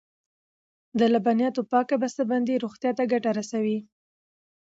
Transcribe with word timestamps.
د 0.99 1.01
لبنیاتو 1.13 1.61
پاکه 1.71 1.95
بسته 2.03 2.23
بندي 2.31 2.55
روغتیا 2.63 2.91
ته 2.97 3.03
ګټه 3.11 3.31
رسوي. 3.39 3.77